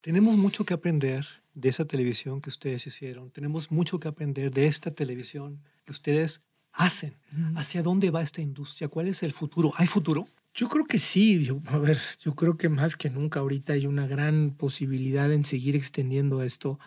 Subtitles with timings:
[0.00, 3.30] Tenemos mucho que aprender de esa televisión que ustedes hicieron.
[3.30, 7.16] Tenemos mucho que aprender de esta televisión que ustedes hacen.
[7.56, 8.88] ¿Hacia dónde va esta industria?
[8.88, 9.72] ¿Cuál es el futuro?
[9.76, 10.28] ¿Hay futuro?
[10.54, 11.44] Yo creo que sí.
[11.44, 15.44] Yo, a ver, yo creo que más que nunca ahorita hay una gran posibilidad en
[15.44, 16.78] seguir extendiendo esto,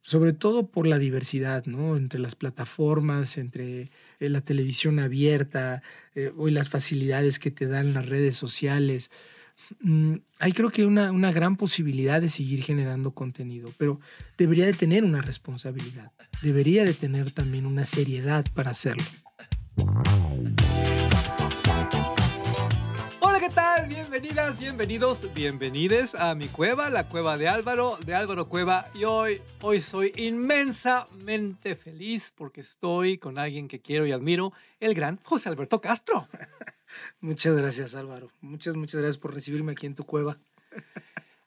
[0.00, 1.96] sobre todo por la diversidad, ¿no?
[1.96, 5.82] Entre las plataformas, entre eh, la televisión abierta,
[6.14, 9.10] eh, hoy las facilidades que te dan las redes sociales.
[9.80, 14.00] Mm, hay creo que una, una gran posibilidad de seguir generando contenido, pero
[14.36, 19.04] debería de tener una responsabilidad, debería de tener también una seriedad para hacerlo.
[23.20, 23.86] Hola, ¿qué tal?
[23.88, 28.88] Bienvenidas, bienvenidos, bienvenides a mi cueva, la cueva de Álvaro, de Álvaro Cueva.
[28.94, 34.94] Y hoy, hoy soy inmensamente feliz porque estoy con alguien que quiero y admiro, el
[34.94, 36.28] gran José Alberto Castro.
[37.20, 38.30] Muchas gracias, Álvaro.
[38.40, 40.38] Muchas, muchas gracias por recibirme aquí en tu cueva.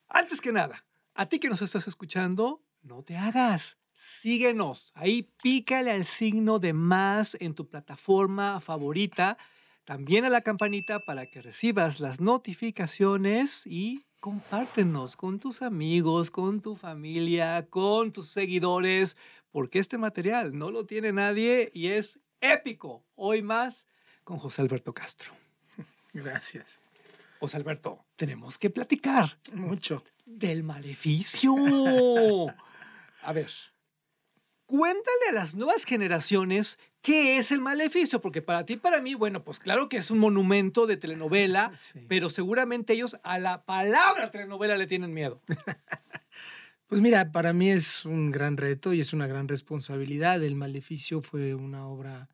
[0.08, 3.78] Antes que nada, a ti que nos estás escuchando, no te hagas.
[3.94, 4.92] Síguenos.
[4.96, 9.38] Ahí pícale al signo de más en tu plataforma favorita.
[9.86, 16.62] También a la campanita para que recibas las notificaciones y compártenos con tus amigos, con
[16.62, 19.18] tu familia, con tus seguidores,
[19.52, 23.06] porque este material no lo tiene nadie y es épico.
[23.16, 23.88] Hoy más
[24.24, 25.34] con José Alberto Castro.
[26.14, 26.80] Gracias.
[27.40, 29.38] José Alberto, tenemos que platicar.
[29.54, 30.04] Mucho.
[30.26, 31.54] Del maleficio.
[33.22, 33.50] A ver,
[34.66, 39.44] cuéntale a las nuevas generaciones qué es el maleficio, porque para ti, para mí, bueno,
[39.44, 41.74] pues claro que es un monumento de telenovela,
[42.08, 45.42] pero seguramente ellos a la palabra telenovela le tienen miedo.
[46.88, 50.44] Pues mira, para mí es un gran reto y es una gran responsabilidad.
[50.44, 52.30] El Maleficio fue una obra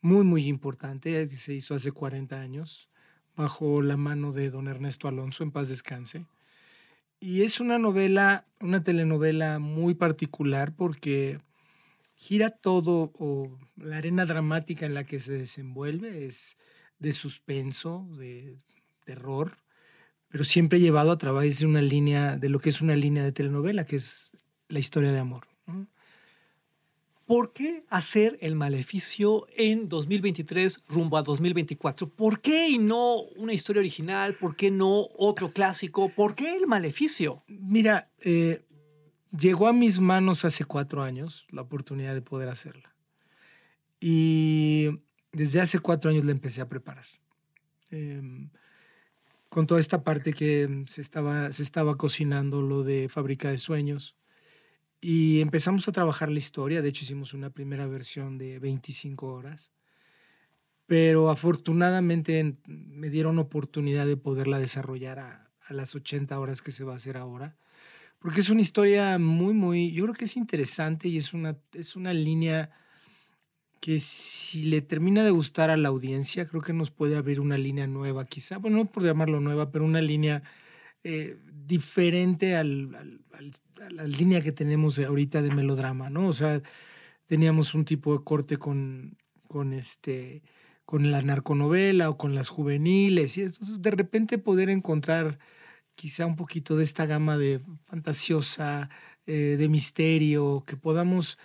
[0.00, 2.88] muy, muy importante que se hizo hace 40 años
[3.36, 6.26] bajo la mano de don Ernesto Alonso, en paz descanse.
[7.20, 11.38] Y es una novela, una telenovela muy particular porque
[12.14, 16.56] gira todo, o la arena dramática en la que se desenvuelve es
[16.98, 18.58] de suspenso, de
[19.04, 19.56] terror,
[20.28, 23.32] pero siempre llevado a través de una línea, de lo que es una línea de
[23.32, 24.32] telenovela, que es
[24.68, 25.46] la historia de amor.
[27.30, 32.08] ¿Por qué hacer el maleficio en 2023 rumbo a 2024?
[32.08, 34.34] ¿Por qué y no una historia original?
[34.34, 36.08] ¿Por qué no otro clásico?
[36.08, 37.44] ¿Por qué el maleficio?
[37.46, 38.64] Mira, eh,
[39.30, 42.92] llegó a mis manos hace cuatro años la oportunidad de poder hacerla.
[44.00, 44.88] Y
[45.30, 47.06] desde hace cuatro años la empecé a preparar.
[47.92, 48.50] Em,
[49.48, 54.16] con toda esta parte que se estaba, se estaba cocinando lo de Fábrica de Sueños
[55.00, 59.72] y empezamos a trabajar la historia, de hecho hicimos una primera versión de 25 horas,
[60.86, 66.94] pero afortunadamente me dieron oportunidad de poderla desarrollar a, las 80 horas que se va
[66.94, 67.56] a hacer ahora,
[68.18, 71.94] porque es una historia muy, muy, yo creo que es interesante y es una, es
[71.94, 72.70] una línea
[73.78, 77.56] que si le termina de gustar a la audiencia, creo que nos puede abrir una
[77.56, 80.42] línea nueva, quizá, bueno, no por llamarlo nueva, pero una línea
[81.04, 86.28] eh, diferente al, a la línea que tenemos ahorita de melodrama, ¿no?
[86.28, 86.60] O sea,
[87.26, 89.16] teníamos un tipo de corte con,
[89.48, 90.42] con, este,
[90.84, 93.44] con la narconovela o con las juveniles, y
[93.78, 95.38] de repente poder encontrar
[95.94, 98.88] quizá un poquito de esta gama de fantasiosa,
[99.26, 101.38] eh, de misterio, que podamos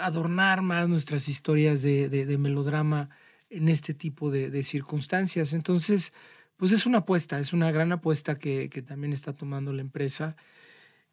[0.00, 3.10] adornar más nuestras historias de, de, melodrama
[3.48, 5.52] en este tipo de, de circunstancias.
[5.52, 6.12] Entonces,
[6.62, 10.36] pues es una apuesta, es una gran apuesta que, también está tomando la empresa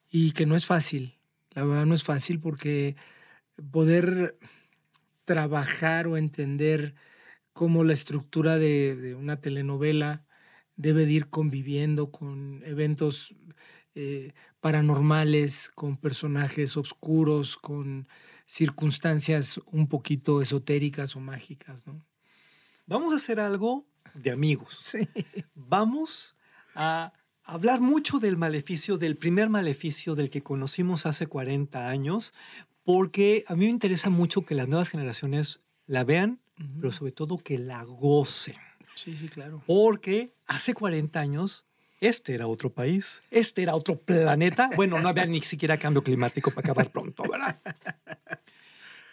[0.08, 1.18] y que no es fácil.
[1.56, 2.96] La verdad no es fácil porque
[3.72, 4.38] poder
[5.26, 6.94] trabajar o entender
[7.52, 10.24] cómo la estructura de, una telenovela
[10.76, 13.34] debe de ir conviviendo con eventos
[13.96, 18.08] eh, paranormales, con personajes oscuros, con
[18.46, 22.06] circunstancias un poquito esotéricas o mágicas, ¿no?
[22.86, 24.96] Vamos a hacer algo de amigos.
[25.56, 26.36] Vamos
[26.76, 32.34] a hablar mucho del maleficio, del primer maleficio del que conocimos hace 40 años,
[32.84, 36.40] porque a mí me interesa mucho que las nuevas generaciones la vean,
[36.80, 38.56] pero sobre todo que la gocen.
[38.96, 39.64] Sí, sí, claro.
[39.66, 41.66] Porque hace 40 años
[42.02, 44.70] este era otro país, este era otro planeta.
[44.76, 47.60] Bueno, no había ni siquiera cambio climático para acabar pronto, ¿verdad?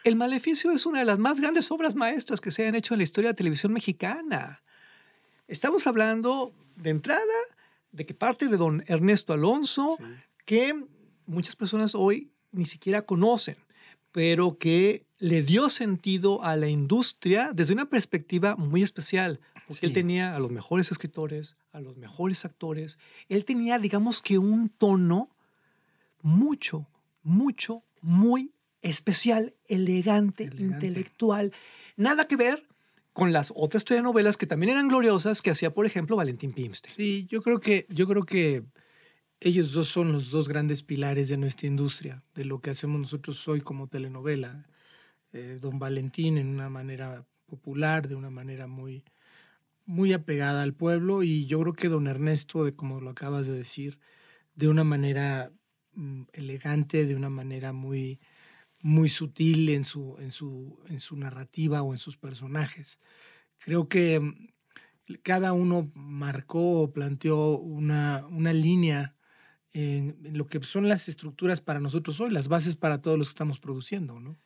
[0.04, 2.98] El Maleficio es una de las más grandes obras maestras que se han hecho en
[2.98, 4.62] la historia de la televisión mexicana.
[5.48, 7.22] Estamos hablando de entrada
[7.92, 9.96] de que parte de don Ernesto Alonso,
[10.44, 10.74] que
[11.26, 13.56] muchas personas hoy ni siquiera conocen,
[14.10, 19.92] pero que le dio sentido a la industria desde una perspectiva muy especial, porque él
[19.92, 25.30] tenía a los mejores escritores, a los mejores actores, él tenía, digamos que un tono
[26.22, 26.88] mucho,
[27.22, 28.52] mucho, muy
[28.82, 30.86] especial, elegante, Elegante.
[30.86, 31.52] intelectual.
[31.96, 32.66] Nada que ver
[33.16, 36.90] con las otras telenovelas que también eran gloriosas que hacía, por ejemplo, Valentín Pimste.
[36.90, 38.62] Sí, yo creo que, yo creo que
[39.40, 43.48] ellos dos son los dos grandes pilares de nuestra industria, de lo que hacemos nosotros
[43.48, 44.66] hoy como telenovela.
[45.32, 49.02] Eh, don Valentín en una manera popular, de una manera muy,
[49.86, 53.56] muy apegada al pueblo, y yo creo que don Ernesto, de como lo acabas de
[53.56, 53.98] decir,
[54.56, 55.50] de una manera
[55.94, 58.20] mm, elegante, de una manera muy,
[58.86, 63.00] muy sutil en su, en, su, en su narrativa o en sus personajes.
[63.58, 64.48] Creo que mm,
[65.24, 69.16] cada uno marcó o planteó una, una línea
[69.72, 73.26] en, en lo que son las estructuras para nosotros hoy, las bases para todos los
[73.26, 74.38] que estamos produciendo, ¿no?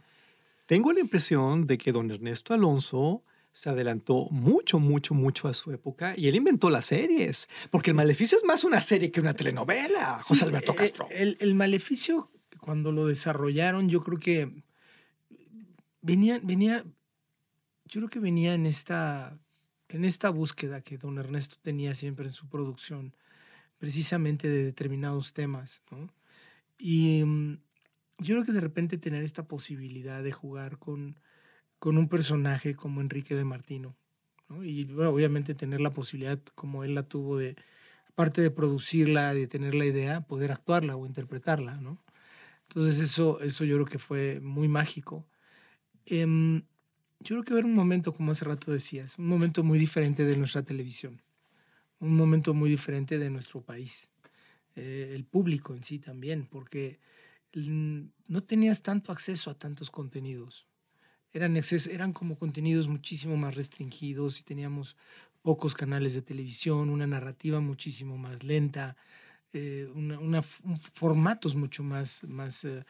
[0.64, 3.22] Tengo la impresión de que don Ernesto Alonso
[3.52, 7.96] se adelantó mucho, mucho, mucho a su época y él inventó las series, porque el
[7.96, 11.08] Maleficio es más una serie que una telenovela, José Sí, Alberto eh, Castro.
[11.10, 14.62] El, el maleficio, cuando lo desarrollaron, yo creo que
[16.02, 16.84] venía, venía,
[17.86, 19.38] yo creo que venía en esta,
[19.88, 23.14] en esta búsqueda que don Ernesto tenía siempre en su producción,
[23.78, 26.12] precisamente de determinados temas, ¿no?
[26.78, 27.58] Y mm,
[28.18, 31.18] yo creo que de repente tener esta posibilidad de jugar con,
[31.78, 33.96] con un personaje como Enrique de Martino,
[34.48, 34.64] ¿no?
[34.64, 37.56] Y bueno, obviamente tener la posibilidad, como él la tuvo, de,
[38.08, 42.02] aparte de producirla, de tener la idea, poder actuarla o interpretarla, ¿no?
[42.70, 45.28] Entonces eso, eso yo creo que fue muy mágico.
[46.06, 46.62] Em,
[47.20, 50.36] yo creo que era un momento, como hace rato decías, un momento muy diferente de
[50.36, 51.22] nuestra televisión,
[52.00, 54.10] un momento muy diferente de nuestro país,
[54.76, 57.00] eh, el público en sí también, porque
[58.28, 60.66] no tenías tanto acceso a tantos contenidos.
[61.32, 64.96] Eran, exces- eran como contenidos muchísimo más restringidos y teníamos
[65.42, 68.96] pocos canales de televisión, una narrativa muchísimo más lenta,
[69.52, 72.84] eh, una, formatos mucho más, más eh,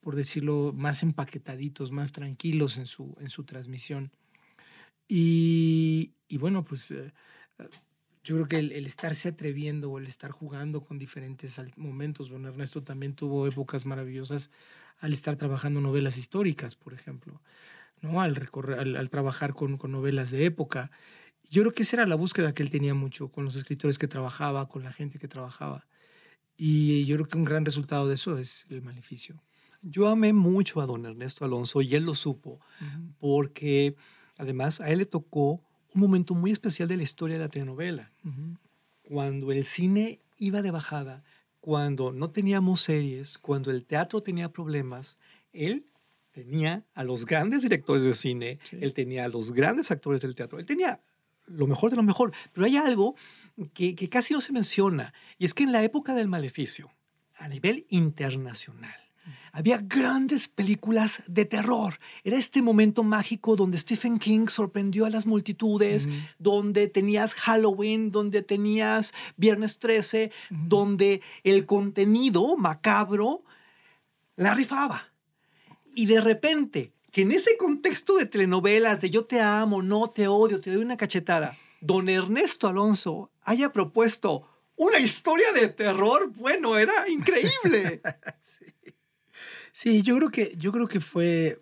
[0.00, 4.10] por decirlo, más empaquetaditos, más tranquilos en su, en su transmisión.
[5.08, 7.12] Y, y bueno, pues eh,
[7.58, 7.68] eh,
[8.22, 12.48] yo creo que el, el estarse atreviendo o el estar jugando con diferentes momentos, bueno,
[12.48, 14.50] Ernesto también tuvo épocas maravillosas
[14.98, 17.42] al estar trabajando novelas históricas, por ejemplo,
[18.02, 18.20] ¿no?
[18.20, 20.90] Al, recorrer, al trabajar con, con novelas de época.
[21.50, 24.08] Yo creo que esa era la búsqueda que él tenía mucho con los escritores que
[24.08, 25.86] trabajaba, con la gente que trabajaba.
[26.62, 29.42] Y yo creo que un gran resultado de eso es el maleficio.
[29.80, 32.60] Yo amé mucho a don Ernesto Alonso y él lo supo,
[33.18, 33.96] porque
[34.36, 35.62] además a él le tocó
[35.94, 38.12] un momento muy especial de la historia de la telenovela,
[39.02, 41.24] cuando el cine iba de bajada,
[41.60, 45.18] cuando no teníamos series, cuando el teatro tenía problemas,
[45.54, 45.86] él
[46.30, 48.76] tenía a los grandes directores de cine, Sí.
[48.82, 51.00] él tenía a los grandes actores del teatro, él tenía
[51.50, 53.14] lo mejor de lo mejor, pero hay algo
[53.74, 56.90] que, que casi no se menciona, y es que en la época del maleficio,
[57.36, 58.94] a nivel internacional,
[59.52, 61.98] había grandes películas de terror.
[62.24, 66.08] Era este momento mágico donde Stephen King sorprendió a las multitudes,
[66.38, 70.60] donde tenías Halloween, donde tenías Viernes 13, Ujú.
[70.66, 73.44] donde el contenido macabro
[74.36, 75.12] la rifaba.
[75.94, 80.28] Y de repente, que en ese contexto de telenovelas de yo te amo, no te
[80.28, 84.46] odio, te doy una cachetada, don Ernesto Alonso haya propuesto
[84.76, 88.00] una historia de terror, bueno, era increíble.
[89.72, 91.60] Sí, yo creo que, yo creo que fue,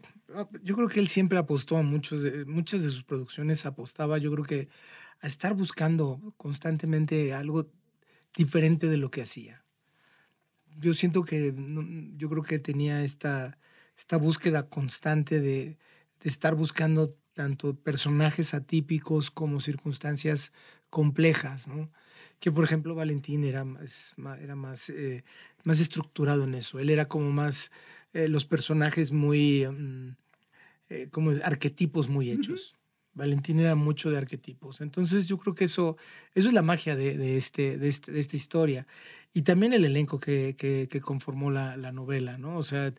[0.62, 4.32] yo creo que él siempre apostó a muchos, de- muchas de sus producciones apostaba, yo
[4.32, 4.68] creo que
[5.20, 7.70] a estar buscando constantemente algo
[8.34, 9.64] diferente de lo que hacía.
[10.78, 11.54] Yo siento que,
[12.16, 13.58] yo creo que tenía esta,
[13.98, 15.76] esta búsqueda constante de,
[16.20, 20.52] de estar buscando tanto personajes atípicos como circunstancias
[20.90, 21.90] complejas, ¿no?
[22.40, 25.24] Que por ejemplo Valentín era más, era más, eh,
[25.64, 26.78] más estructurado en eso.
[26.78, 27.70] Él era como más
[28.12, 30.16] eh, los personajes muy, mm,
[30.90, 32.74] eh, como arquetipos muy hechos.
[33.14, 34.80] Valentín era mucho de arquetipos.
[34.80, 35.96] Entonces yo creo que eso,
[36.34, 38.86] eso es la magia de, de este, de, este- de esta historia.
[39.34, 42.56] Y también el elenco que, que- que conformó la, la novela, ¿no?
[42.56, 42.92] O sea,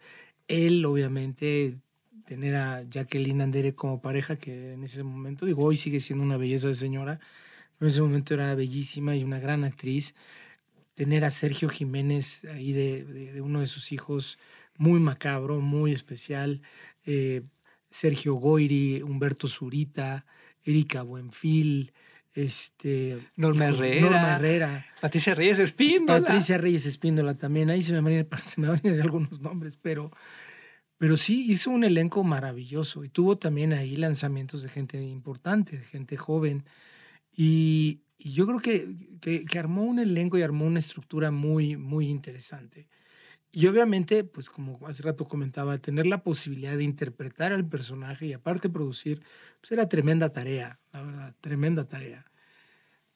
[0.49, 1.79] él obviamente
[2.25, 6.37] tener a Jacqueline Andere como pareja, que en ese momento, digo, hoy sigue siendo una
[6.37, 7.19] belleza de señora,
[7.77, 10.15] pero en ese momento era bellísima y una gran actriz.
[10.95, 14.37] Tener a Sergio Jiménez ahí de, de- de uno de sus hijos,
[14.77, 16.61] muy macabro, muy especial.
[17.05, 17.43] eh,
[17.91, 20.25] Sergio Goiri, Humberto Zurita,
[20.63, 21.93] Erika Buenfil,
[22.33, 24.01] este, Norma Herrera.
[24.01, 24.86] Norma Herrera.
[25.01, 26.21] Patricia Reyes Espíndola.
[26.21, 27.69] Patricia Reyes Espíndola también.
[27.69, 30.12] Ahí se me van a ir, se me van a ir algunos nombres, pero,
[30.98, 35.83] pero sí hizo un elenco maravilloso y tuvo también ahí lanzamientos de gente importante, de
[35.83, 36.65] gente joven.
[37.36, 41.77] Y, y yo creo que, que, que armó un elenco y armó una estructura muy,
[41.77, 42.88] muy interesante.
[43.51, 48.33] Y obviamente, pues como hace rato comentaba, tener la posibilidad de interpretar al personaje y
[48.33, 49.23] aparte producir,
[49.59, 52.25] pues era tremenda tarea, la verdad, tremenda tarea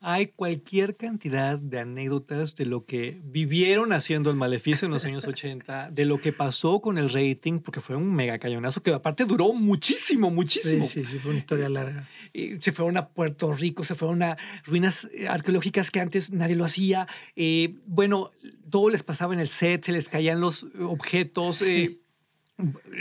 [0.05, 5.25] hay cualquier cantidad de anécdotas de lo que vivieron haciendo el maleficio en los años
[5.25, 9.23] 80, de lo que pasó con el rating, porque fue un mega cañonazo que aparte
[9.23, 10.83] duró muchísimo, muchísimo.
[10.83, 12.05] Sí, sí, sí, fue una historia larga.
[12.33, 16.57] Y se fueron a Puerto Rico, se fueron a ruinas eh, arqueológicas que antes nadie
[16.57, 17.07] lo hacía.
[17.37, 18.31] Eh, bueno,
[18.69, 21.61] todo les pasaba en el set, se les caían los objetos.
[21.61, 22.01] Eh,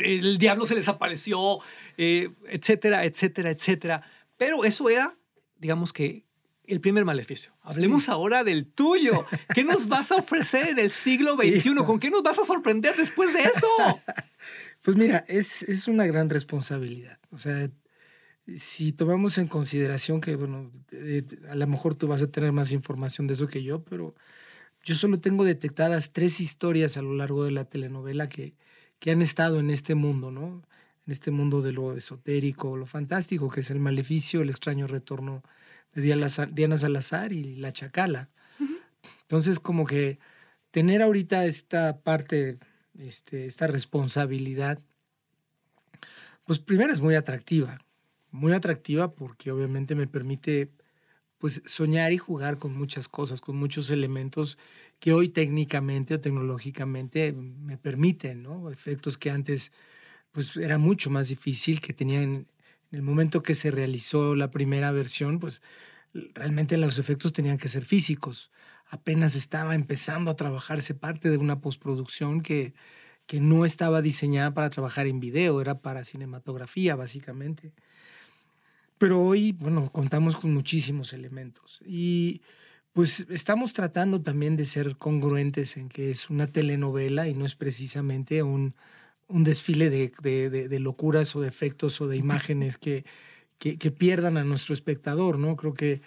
[0.04, 1.58] el diablo se les apareció,
[1.96, 4.02] etcétera, etcétera, etcétera.
[4.36, 5.16] Pero eso era,
[5.58, 6.30] digamos que
[6.72, 7.52] el primer maleficio.
[7.62, 9.26] Hablemos ahora del tuyo.
[9.54, 11.74] ¿Qué nos vas a ofrecer en el siglo XXI?
[11.84, 13.68] ¿Con qué nos vas a sorprender después de eso?
[14.84, 17.16] Pues mira, es, es una gran responsabilidad.
[17.30, 17.70] O sea,
[18.56, 22.72] si tomamos en consideración que, bueno, eh, a lo mejor tú vas a tener más
[22.72, 24.16] información de eso que yo, pero
[24.82, 28.56] yo solo tengo detectadas tres historias a lo largo de la telenovela que,
[28.98, 30.64] que han estado en este mundo, ¿no?
[31.06, 35.44] En este mundo de lo esotérico, lo fantástico, que es el maleficio, el extraño retorno
[35.94, 38.30] de Diana Salazar y La Chacala.
[39.22, 40.18] Entonces, como que
[40.70, 42.58] tener ahorita esta parte,
[42.98, 44.80] este, esta responsabilidad,
[46.46, 47.78] pues primero es muy atractiva,
[48.30, 50.70] muy atractiva porque obviamente me permite
[51.38, 54.58] pues soñar y jugar con muchas cosas, con muchos elementos
[55.00, 58.70] que hoy técnicamente o tecnológicamente me permiten, ¿no?
[58.70, 59.72] Efectos que antes
[60.30, 62.46] pues era mucho más difícil, que tenían
[62.92, 65.62] en el momento que se realizó la primera versión, pues
[66.34, 68.50] realmente los efectos tenían que ser físicos.
[68.86, 72.74] Apenas estaba empezando a trabajarse parte de una postproducción que,
[73.26, 77.72] que no estaba diseñada para trabajar en video, era para cinematografía básicamente.
[78.98, 82.42] Pero hoy, bueno, contamos con muchísimos elementos y
[82.92, 87.54] pues estamos tratando también de ser congruentes en que es una telenovela y no es
[87.56, 88.74] precisamente un,
[89.32, 90.10] un desfile de,
[90.50, 93.04] de, locuras o de efectos o de imágenes que,
[93.58, 95.56] que, pierdan a nuestro espectador, ¿no?
[95.56, 96.02] Creo que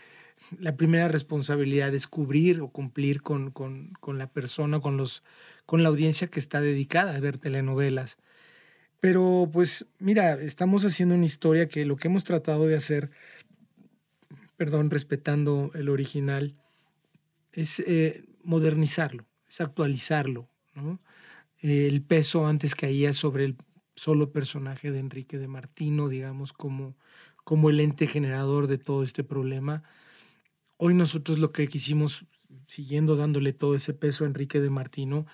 [0.60, 5.24] la primera responsabilidad es cubrir o cumplir con, con, con, la persona, con, los,
[5.66, 8.18] con la audiencia que está dedicada a ver telenovelas.
[9.00, 13.10] Pero pues mira, estamos haciendo una historia que lo que hemos tratado de hacer,
[14.56, 16.56] perdón, respetando el original,
[17.54, 21.00] es eh, modernizarlo, es actualizarlo, ¿no?
[21.62, 23.58] El peso antes caía sobre el
[23.96, 26.96] solo personaje de Enrique de Martino, digamos, como,
[27.44, 29.84] como el ente generador de todo este problema.
[30.78, 32.26] Hoy nosotros lo que quisimos,
[32.68, 35.26] siguiendo dándole todo ese peso a Enrique de Martino,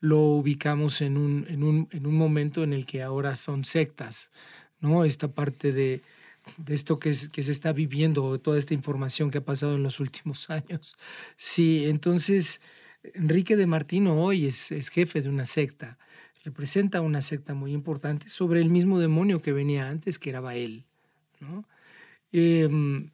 [0.00, 4.30] lo ubicamos en un, en un, en un momento en el que ahora son sectas,
[4.80, 5.04] ¿no?
[5.04, 6.02] Esta parte de,
[6.56, 10.00] de esto que, que se está viviendo, toda esta información que ha pasado en los
[10.00, 10.96] últimos años.
[11.36, 12.60] Sí, entonces
[13.02, 15.98] Enrique de Martino hoy es, jefe de una secta,
[16.44, 20.84] representa una secta muy importante sobre el mismo demonio que venía antes, que era Bael.
[21.40, 21.64] ¿no?
[22.32, 23.10] Em,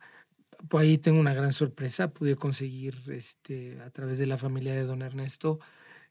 [0.69, 4.85] pues ahí tengo una gran sorpresa, pude conseguir este, a través de la familia de
[4.85, 5.61] don Ernesto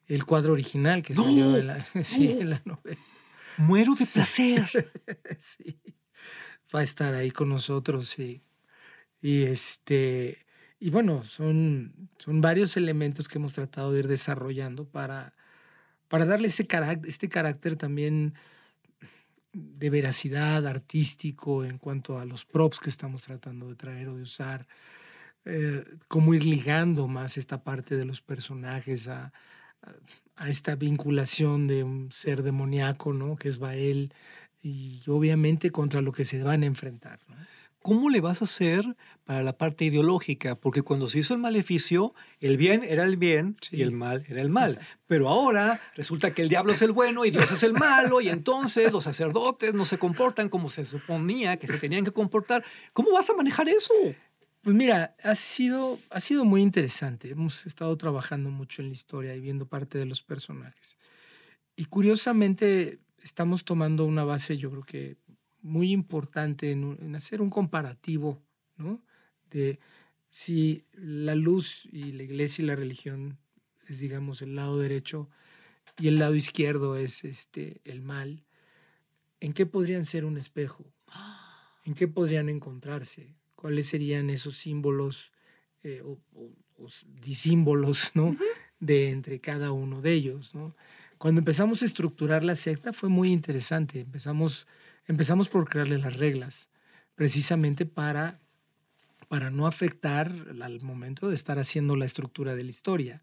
[0.08, 3.02] el cuadro original que salió en, la, la novela.
[3.58, 4.92] Muero de placer.
[5.40, 5.80] sí.
[6.74, 8.44] Va a estar ahí con nosotros, sí.
[9.22, 10.45] Y este,
[10.80, 15.34] y bueno, son, son varios elementos que hemos tratado de ir desarrollando para,
[16.08, 16.68] para darle ese
[17.06, 18.34] este carácter también
[19.54, 24.24] de veracidad artístico en cuanto a los props que estamos tratando de traer o de
[24.24, 24.68] usar,
[25.46, 29.32] eh, cómo ir ligando más esta parte de los personajes a,
[30.36, 33.38] a, esta vinculación de un ser demoníaco, ¿no?
[33.38, 34.14] que es Bael,
[34.62, 37.20] y obviamente contra lo que se van a enfrentar.
[37.86, 40.56] ¿Cómo le vas a hacer para la parte ideológica?
[40.56, 44.42] Porque cuando se hizo el maleficio, el bien era el bien y el mal era
[44.42, 44.80] el mal.
[45.06, 48.30] Pero ahora resulta que el diablo es el bueno y Dios es el malo y
[48.30, 52.66] entonces los sacerdotes no se comportan como se suponía que se tenían que comportar.
[52.92, 53.94] ¿Cómo vas a manejar eso?
[54.64, 57.30] Pues mira, ha sido, ha sido muy interesante.
[57.30, 60.98] Hemos estado trabajando mucho en la historia y viendo parte de los personajes.
[61.76, 65.18] Y curiosamente estamos tomando una base, yo creo que
[65.66, 68.40] muy importante en, hacer un comparativo,
[68.78, 69.04] ¿no?
[69.50, 69.80] De
[70.30, 73.40] si la luz y la iglesia y la religión
[73.88, 75.28] es, digamos, el lado derecho
[75.98, 78.44] y el lado izquierdo es este, el mal,
[79.40, 80.86] ¿en qué podrían ser un espejo?
[81.84, 83.36] ¿En qué podrían encontrarse?
[83.56, 85.32] ¿Cuáles serían esos símbolos
[85.84, 86.20] eh, o,
[87.22, 88.36] disímbolos, ¿no?
[88.80, 90.76] De entre cada uno de ellos, ¿no?
[91.18, 94.02] Cuando empezamos a estructurar la secta fue muy interesante.
[94.02, 94.68] Empezamos
[95.08, 96.70] Empezamos por crearle las reglas,
[97.14, 98.40] precisamente para,
[99.28, 100.32] para no afectar
[100.62, 103.22] al momento de estar haciendo la estructura de la historia.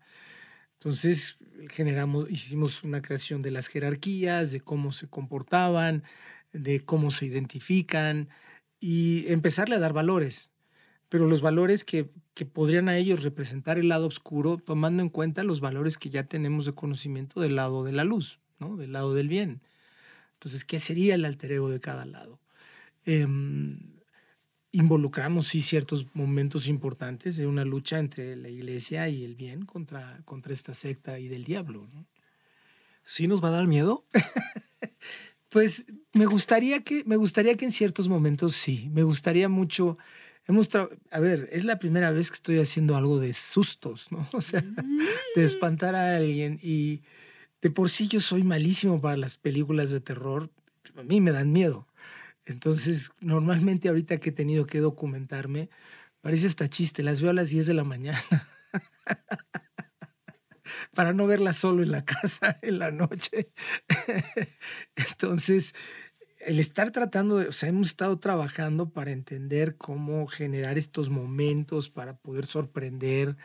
[0.74, 1.38] Entonces,
[1.70, 6.04] generamos, hicimos una creación de las jerarquías, de cómo se comportaban,
[6.52, 8.28] de cómo se identifican
[8.78, 10.50] y empezarle a dar valores.
[11.08, 15.42] Pero los valores que, que podrían a ellos representar el lado oscuro, tomando en cuenta
[15.42, 18.76] los valores que ya tenemos de conocimiento del lado de la luz, ¿no?
[18.76, 19.62] del lado del bien.
[20.42, 22.40] Entonces, ¿qué sería el alter ego de cada lado?
[23.06, 23.78] Em,
[24.72, 30.20] involucramos sí ciertos momentos importantes de una lucha entre la iglesia y el bien contra,
[30.24, 31.88] contra esta secta y del diablo.
[31.94, 32.08] ¿no?
[33.04, 34.04] ¿Sí nos va a dar miedo?
[35.48, 38.90] pues me gustaría que, me gustaría que en ciertos momentos sí.
[38.92, 39.96] Me gustaría mucho.
[40.48, 44.28] Hemos a ver, es la primera vez que estoy haciendo algo de sustos, ¿no?
[44.32, 45.38] O sea, de mm.
[45.44, 46.58] espantar a alguien.
[46.60, 47.02] Y
[47.62, 50.50] de por sí yo soy malísimo para las películas de terror.
[50.96, 51.88] A mí me dan miedo.
[52.44, 55.70] Entonces, normalmente ahorita que he tenido que documentarme,
[56.20, 58.22] parece hasta chiste, las veo a las 10 de la mañana.
[60.94, 63.52] para no verlas solo en la casa en la noche.
[64.96, 65.74] Entonces,
[66.46, 71.88] el estar tratando de, o sea, hemos estado trabajando para entender cómo generar estos momentos,
[71.90, 73.36] para poder sorprender,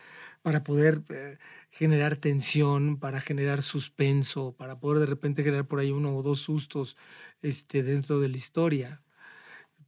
[0.42, 1.38] para poder eh,
[1.70, 6.40] generar tensión, para generar suspenso, para poder de repente generar por ahí uno o dos
[6.40, 6.96] sustos
[7.42, 9.02] este, dentro de la historia.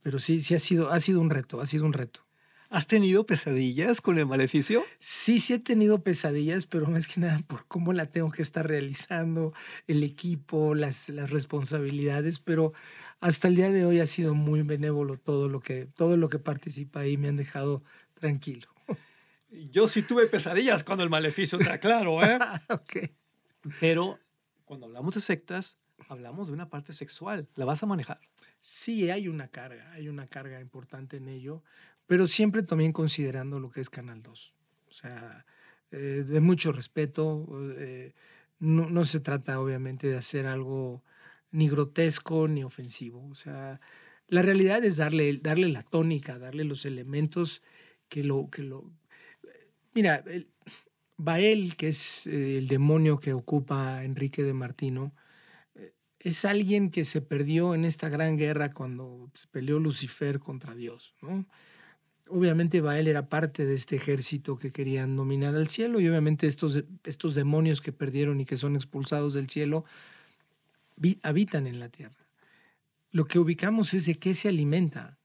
[0.02, 2.29] Pero sí, sí ha sido, ha sido un reto, ha sido un reto.
[2.70, 4.84] ¿Has tenido pesadillas con el maleficio?
[5.00, 8.68] Sí, sí he tenido pesadillas, pero más que nada por cómo la tengo que estar
[8.68, 9.52] realizando,
[9.88, 12.72] el equipo, las, las responsabilidades, pero
[13.18, 16.38] hasta el día de hoy ha sido muy benévolo todo lo que, todo lo que
[16.38, 17.82] participa ahí, me han dejado
[18.14, 18.68] tranquilo.
[19.50, 22.38] Yo sí tuve pesadillas con el maleficio, está claro, ¿eh?
[22.70, 23.10] ok.
[23.80, 24.20] Pero
[24.64, 25.76] cuando hablamos de sectas,
[26.08, 27.48] hablamos de una parte sexual.
[27.56, 28.20] ¿La vas a manejar?
[28.60, 31.64] Sí, hay una carga, hay una carga importante en ello,
[32.10, 34.54] pero siempre también considerando lo que es Canal 2.
[34.88, 35.46] O sea,
[35.92, 37.46] eh, de mucho respeto.
[37.78, 38.14] Eh,
[38.58, 41.04] no, se trata, obviamente, de hacer algo
[41.52, 43.28] ni grotesco ni ofensivo.
[43.28, 43.80] O sea,
[44.26, 47.62] la realidad es darle, darle la tónica, darle los elementos
[48.08, 48.50] que lo...
[48.50, 48.90] Que lo
[49.94, 50.48] mira, el,
[51.16, 55.14] Bael, que es eh, el demonio que ocupa Enrique de Martino,
[56.18, 61.46] es alguien que se perdió en esta gran guerra cuando peleó Lucifer contra Dios, ¿no?
[62.30, 66.84] Obviamente Bael era parte de este ejército que querían dominar al cielo y obviamente estos,
[67.04, 69.84] estos demonios que perdieron y que son expulsados del cielo
[71.22, 72.26] habitan en la tierra.
[73.10, 75.18] Lo que ubicamos es de qué se alimenta,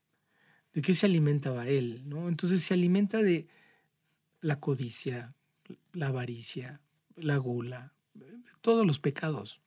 [0.73, 2.27] de qué se alimenta Bael, ¿no?
[2.27, 3.47] Entonces se alimenta de
[4.41, 5.33] la codicia,
[5.93, 6.81] la avaricia,
[7.15, 7.93] la gula,
[8.61, 9.61] todos los pecados.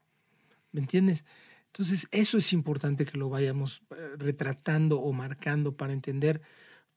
[0.72, 1.24] ¿Me entiendes?
[1.66, 6.40] Entonces, eso es importante que lo vayamos eh, retratando o marcando para entender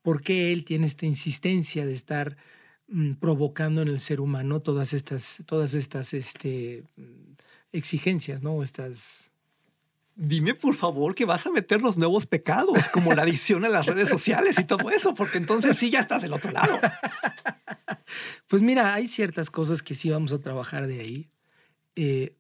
[0.02, 2.38] por qué él tiene esta insistencia de estar
[2.88, 7.34] mm, provocando en el ser humano todas estas, todas estas este, mm,
[7.72, 8.64] exigencias, ¿no?
[8.64, 9.32] Estas...
[10.16, 13.86] Dime por favor que vas a meter los nuevos pecados, como la adicción a las
[13.86, 16.80] redes sociales y todo eso, porque entonces sí ya estás del otro lado.
[18.48, 21.30] Pues mira, hay ciertas cosas que sí vamos a trabajar de ahí.
[21.96, 22.36] Eh,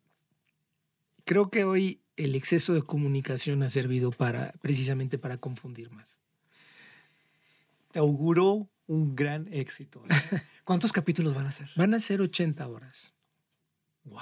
[1.23, 6.19] creo que hoy el exceso de comunicación ha servido para precisamente para confundir más.
[7.91, 10.03] Te auguro un gran éxito.
[10.63, 11.69] ¿Cuántos capítulos van a ser?
[11.75, 13.13] Van a ser 80 horas.
[14.03, 14.21] ¡Wow!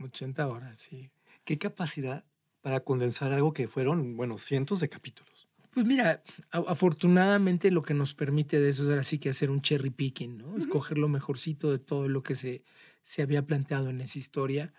[0.00, 1.10] 80 horas, sí.
[1.44, 2.24] ¿Qué capacidad
[2.60, 5.48] para condensar algo que fueron, bueno, cientos de capítulos?
[5.72, 9.60] Pues mira, afortunadamente lo que nos permite de eso es ahora sí que hacer un
[9.60, 10.56] cherry picking, ¿no?
[10.56, 12.64] Escoger lo mejorcito de todo lo que se,
[13.02, 14.72] se había planteado en esa historia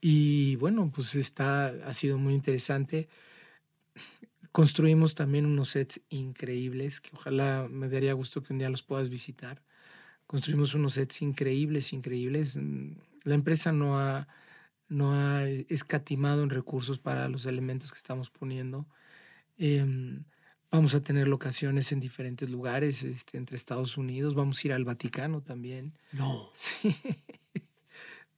[0.00, 3.08] y bueno, pues está, ha sido muy interesante.
[4.52, 9.08] Construimos también unos sets increíbles que ojalá me daría gusto que un día los puedas
[9.08, 9.62] visitar.
[10.26, 12.56] Construimos unos sets increíbles, increíbles.
[12.56, 12.92] Mm,
[13.24, 14.28] la empresa no ha,
[14.88, 18.86] no ha escatimado en recursos para los elementos que estamos poniendo.
[19.56, 20.24] Em,
[20.70, 24.34] vamos a tener locaciones en diferentes lugares, este, entre Estados Unidos.
[24.34, 25.98] Vamos a ir al Vaticano también.
[26.12, 26.50] No.
[26.80, 26.96] Sí.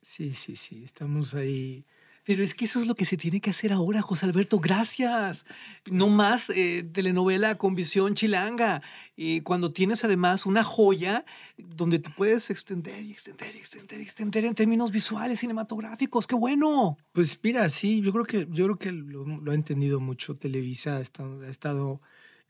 [0.03, 1.85] Sí, sí, sí, estamos ahí.
[2.31, 4.61] Pero es que eso es lo que se tiene que hacer ahora, José Alberto.
[4.61, 5.45] Gracias.
[5.91, 8.83] No más eh, telenovela con visión chilanga.
[9.17, 11.25] Y cuando tienes además una joya
[11.59, 16.29] donde te puedes extender y extender y extender extender en términos visuales, cinematográficos.
[16.29, 16.97] ¡Qué bueno!
[17.11, 20.37] Pues mira, sí, yo creo que, yo creo que lo, ha entendido mucho.
[20.37, 22.01] Televisa ha estado, ha estado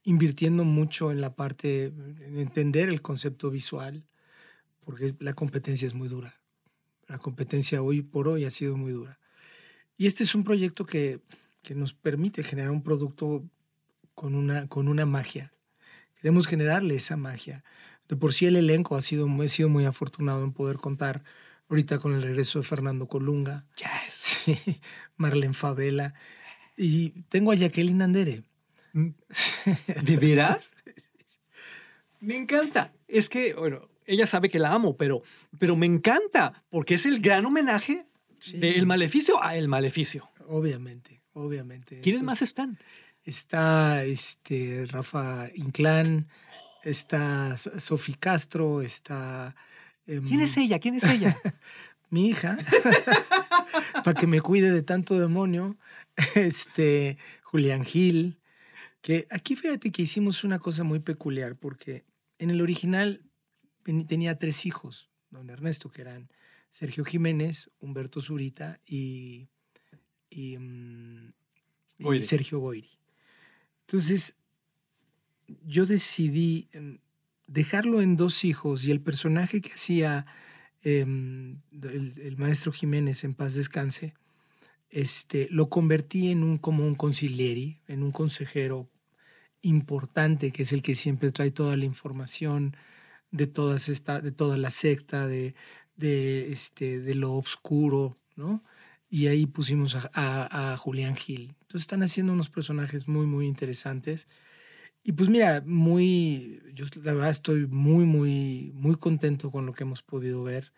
[0.03, 4.05] invirtiendo mucho en la parte, en entender el concepto visual,
[4.85, 6.39] porque la competencia es muy dura
[7.11, 9.19] la competencia hoy por hoy ha sido muy dura.
[10.01, 11.21] Y este es un proyecto que,
[11.61, 13.45] que nos permite generar un producto
[14.15, 15.53] con una, con una magia.
[16.15, 17.65] Queremos generarle esa magia.
[18.09, 21.23] De por sí el elenco ha sido, ha sido muy afortunado en poder contar
[21.69, 24.45] ahorita con el regreso de Fernando Colunga, Yes.
[25.19, 26.15] Marlene Favela,
[26.79, 28.43] y tengo a Jacqueline Andere.
[28.95, 30.77] ¿De veras?
[32.21, 32.95] Me encanta.
[33.07, 35.21] Es que, bueno, ella sabe que la amo, pero,
[35.59, 38.07] pero me encanta porque es el gran homenaje
[38.41, 38.59] Sí.
[38.59, 40.31] del maleficio a el maleficio.
[40.49, 42.01] Obviamente, obviamente.
[42.01, 42.79] ¿Quiénes Entonces, más están?
[43.23, 46.29] Está este, Rafa Inclán,
[46.83, 49.55] está Sofi Castro, está...
[50.07, 50.79] em, ¿Quién es ella?
[50.79, 51.37] ¿Quién es ella?
[52.11, 52.59] mi hija,
[54.05, 55.79] para que me cuide de tanto demonio,
[56.35, 58.39] este, Julián Gil,
[59.01, 62.05] que aquí fíjate que hicimos una cosa muy peculiar, porque
[62.39, 63.23] en el original
[64.09, 66.31] tenía tres hijos, don Ernesto, que eran
[66.71, 69.49] Sergio Jiménez, Humberto Zurita y,
[70.31, 71.33] y, mm,
[71.99, 72.23] y.
[72.23, 72.91] Sergio Goyri.
[73.83, 74.37] Entonces,
[75.67, 76.99] yo decidí em,
[77.47, 80.27] dejarlo en dos hijos y el personaje que hacía
[80.83, 84.15] em, el, el maestro Jiménez en paz descanse,
[84.91, 88.89] este, lo convertí en un como un concilieri, en un consejero
[89.63, 92.77] importante que es el que siempre trae toda la información
[93.31, 95.55] de todas esta, de toda la secta, de,
[96.01, 98.65] de, este, de lo oscuro, ¿no?
[99.11, 101.55] Y ahí pusimos a, a- a Julián Gil.
[101.63, 104.29] Entonces están haciendo unos personajes muy, muy interesantes.
[105.03, 109.85] Y pues mira, muy, yo la verdad estoy muy, muy, muy contento con lo que
[109.85, 110.73] hemos podido ver.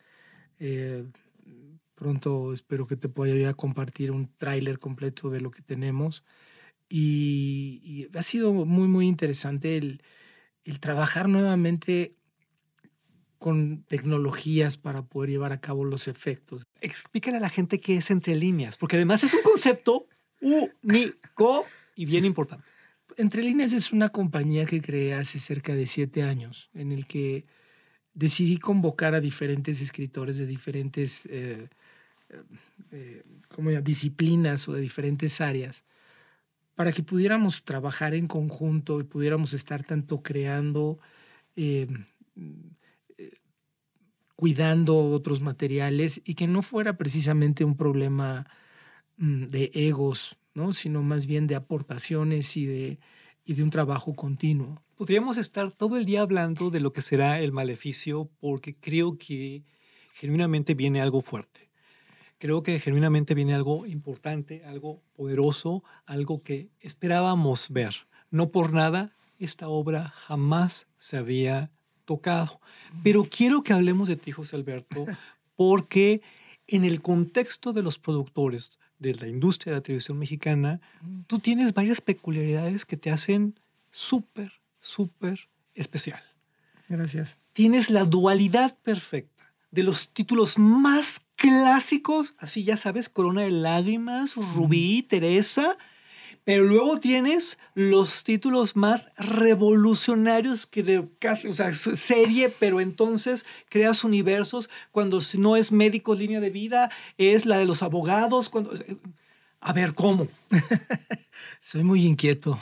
[0.61, 1.07] Eh,
[1.95, 6.25] pronto espero que te pueda ya compartir un tráiler completo de lo que tenemos.
[6.89, 10.03] Y, y ha sido muy, muy interesante el,
[10.65, 12.17] el trabajar nuevamente
[13.43, 16.63] con tecnologías para poder llevar a cabo los efectos.
[16.81, 20.07] Explícale a la gente qué es entre líneas, porque además es un concepto
[20.41, 22.27] único y bien Sí.
[22.29, 22.65] importante.
[23.17, 27.45] Entre líneas es una compañía que creé hace cerca de siete años, en el que
[28.15, 31.69] decidí convocar a diferentes escritores de diferentes eh,
[32.93, 33.23] eh,
[33.67, 35.85] eh, disciplinas o de diferentes áreas
[36.77, 40.99] para que pudiéramos trabajar en conjunto y pudiéramos estar tanto creando,
[41.57, 41.87] eh,
[44.43, 48.45] cuidando otros materiales y que no fuera precisamente un problema
[49.17, 50.73] mm, de egos, ¿no?
[50.73, 52.99] sino más bien de aportaciones y de,
[53.45, 54.83] y de un trabajo continuo.
[54.97, 59.63] Podríamos estar todo el día hablando de lo que será el maleficio porque creo que
[60.13, 61.71] genuinamente viene algo fuerte.
[62.39, 67.95] Creo que genuinamente viene algo importante, algo poderoso, algo que esperábamos ver.
[68.33, 71.71] No por nada, esta obra jamás se había
[72.13, 72.61] tocado.
[73.03, 75.07] Pero quiero que hablemos de ti, José Alberto,
[75.57, 76.21] porque
[76.67, 80.81] en el contexto de los productores de la industria de la televisión mexicana,
[81.27, 83.59] tú tienes varias peculiaridades que te hacen
[83.91, 86.23] súper, súper especial.
[86.89, 87.39] Gracias.
[87.53, 94.37] Tienes la dualidad perfecta de los títulos más clásicos, así ya sabes, Corona de Lágrimas,
[94.37, 95.79] Rubí, Teresa,
[96.45, 103.47] pero luego tienes los títulos más revolucionarios que de casi, o sea, serie, pero entonces
[103.69, 108.73] creas universos cuando no es médicos línea de vida, es la de los abogados, cuando
[109.61, 110.29] a ver cómo.
[111.61, 112.61] Soy muy inquieto.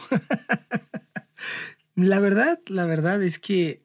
[1.95, 3.83] la verdad, la verdad es que,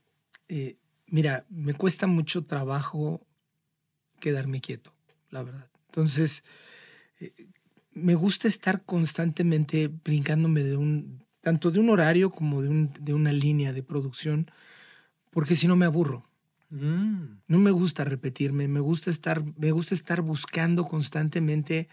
[0.50, 0.78] eh,
[1.08, 3.26] mira, me cuesta mucho trabajo
[4.20, 4.94] quedarme quieto,
[5.30, 5.70] la verdad.
[5.86, 6.75] Entonces, eh,
[7.96, 13.14] me gusta estar constantemente brincándome de un, tanto de un horario como de, un, de
[13.14, 14.52] una línea de producción,
[15.32, 16.30] porque si no me aburro.
[16.70, 17.40] Mm.
[17.48, 21.88] No me gusta repetirme, me gusta estar, me gusta estar buscando constantemente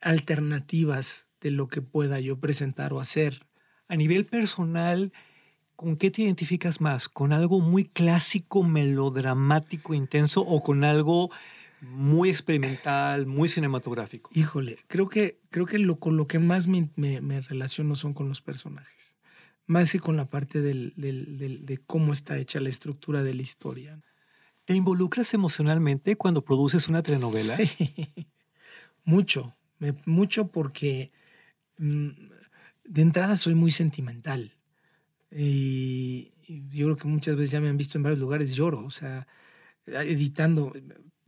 [0.00, 3.46] alternativas de lo que pueda yo presentar o hacer.
[3.86, 5.12] A nivel personal,
[5.76, 7.08] ¿con qué te identificas más?
[7.08, 11.30] ¿Con algo muy clásico, melodramático, intenso o con algo
[11.84, 14.30] muy experimental, muy cinematográfico?
[14.34, 18.14] Híjole, creo que, creo que lo, con lo que más me, me- me relaciono son
[18.14, 19.16] con los personajes,
[19.66, 23.34] más que con la parte del- del- del- de cómo está hecha la estructura de
[23.34, 24.00] la historia.
[24.64, 27.56] ¿Te involucras emocionalmente cuando produces una telenovela?
[27.56, 27.66] Sí,
[29.04, 31.12] mucho, me- mucho porque
[31.78, 32.08] mm,
[32.84, 34.56] de entrada soy muy sentimental.
[35.30, 38.84] Y, y yo creo que muchas veces ya me han visto en varios lugares, lloro,
[38.84, 39.26] o sea,
[39.86, 40.72] editando,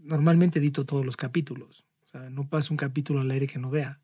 [0.07, 3.71] normalmente edito todos los capítulos, o sea, no paso un capítulo al aire que no
[3.71, 4.01] vea,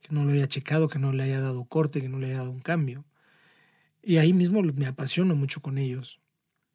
[0.00, 2.38] que no lo haya checado, que no le haya dado corte, que no le haya
[2.38, 3.04] dado un cambio.
[4.02, 6.20] Y ahí mismo me apasiono mucho con ellos.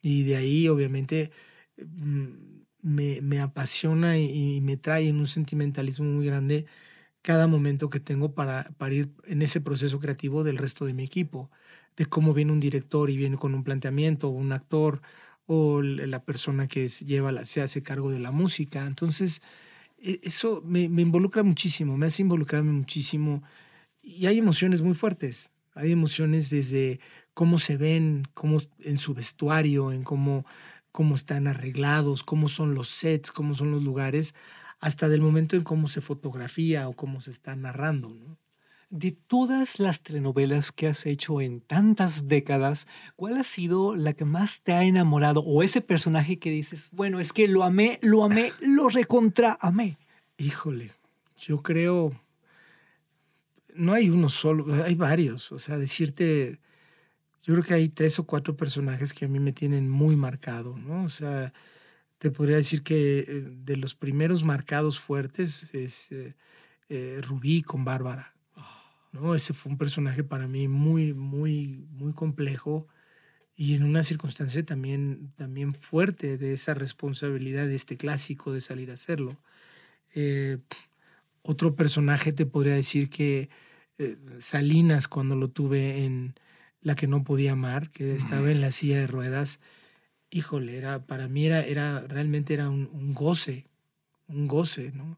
[0.01, 1.31] Y de ahí, obviamente,
[1.77, 6.67] mm, me, me apasiona y, me trae en un sentimentalismo muy grande
[7.23, 11.03] cada momento que tengo para, para ir en ese proceso creativo del resto de mi
[11.03, 11.51] equipo,
[11.97, 15.01] de cómo viene un director y viene con un planteamiento, un actor,
[15.47, 18.85] o la persona que lleva la, se hace cargo de la música.
[18.87, 19.41] Entonces,
[19.97, 23.43] e, eso me, me involucra muchísimo, me hace involucrarme muchísimo
[24.01, 25.51] y hay emociones muy fuertes.
[25.73, 26.99] Hay emociones desde
[27.33, 30.45] cómo se ven, cómo en su vestuario, en cómo,
[30.91, 34.35] cómo están arreglados, cómo son los sets, cómo son los lugares,
[34.79, 38.09] hasta del momento en cómo se fotografía o cómo se está narrando.
[38.09, 38.37] ¿no?
[38.89, 44.25] De todas las telenovelas que has hecho en tantas décadas, ¿cuál ha sido la que
[44.25, 45.41] más te ha enamorado?
[45.41, 49.97] O ese personaje que dices, bueno, es que lo amé, lo amé, lo recontra amé.
[50.37, 50.91] Híjole,
[51.37, 52.11] yo creo,
[53.73, 55.51] no hay uno solo, hay varios.
[55.51, 56.59] O sea, decirte,
[57.41, 60.77] yo creo que hay tres o cuatro personajes que a mí me tienen muy marcado,
[60.77, 61.03] ¿no?
[61.03, 61.53] O sea,
[62.17, 66.35] te podría decir que eh, de los primeros marcados fuertes es eh,
[66.89, 68.34] eh, Rubí con Bárbara.
[69.15, 69.35] ¿No?
[69.35, 72.87] Ese fue un personaje para mí muy, muy, muy complejo
[73.55, 78.91] y en una circunstancia también, también fuerte de esa responsabilidad de este clásico de salir
[78.91, 79.37] a hacerlo.
[81.41, 83.49] otro personaje te podría decir que
[84.39, 86.35] Salinas, cuando lo tuve en
[86.81, 89.59] La que no podía amar, que estaba en la silla de ruedas,
[90.29, 93.67] híjole, era, para mí era, era realmente era un, goce,
[94.27, 95.17] un goce, ¿no?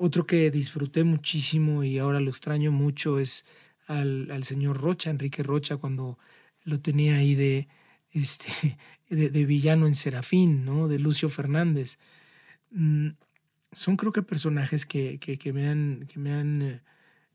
[0.00, 3.44] Otro que disfruté muchísimo y ahora lo extraño mucho es
[3.88, 6.20] al, al señor Rocha, Enrique Rocha, cuando
[6.62, 7.66] lo tenía ahí de,
[8.12, 10.86] este, de, villano en Serafín, ¿no?
[10.86, 11.98] De Lucio Fernández.
[12.70, 13.08] Mm,
[13.72, 16.82] son creo que personajes que, que, que me han, que me han eh,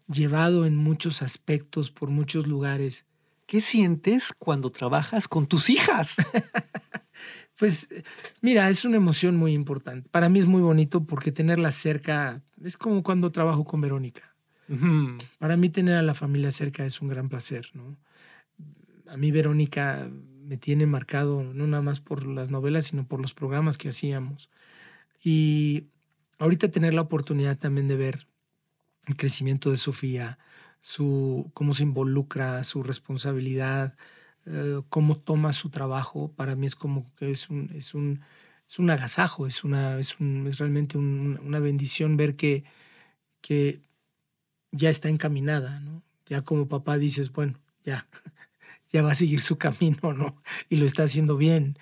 [0.08, 3.06] llevado en muchos aspectos, por muchos lugares.
[3.46, 6.16] ¿Qué sientes cuando trabajas con tus hijas?
[7.58, 7.88] Pues
[8.42, 10.10] mira, es una emoción muy importante.
[10.10, 14.34] Para mí es muy bonito porque tenerla cerca es como cuando trabajo con Verónica.
[15.38, 17.96] Para mí tener a la familia cerca es un gran placer, ¿no?
[19.08, 20.10] A mí Verónica
[20.46, 24.50] me tiene marcado no nada más por las novelas, sino por los programas que hacíamos.
[25.24, 25.86] Y
[26.40, 28.28] ahorita tener la oportunidad también de ver
[29.06, 30.40] el crecimiento de Sofía,
[30.82, 33.96] su cómo se involucra, su responsabilidad,
[34.46, 38.22] eh, cómo toma su trabajo, para mí es como que es un, es un,
[38.68, 42.64] es un agasajo, es, una, es, un, es realmente una bendición ver que,
[43.42, 43.82] que
[44.72, 46.04] ya está encaminada, ¿no?
[46.26, 48.08] Ya como papá dices, bueno, ya,
[48.92, 50.42] ya va a seguir su camino, ¿no?
[50.70, 51.78] Y lo está haciendo bien.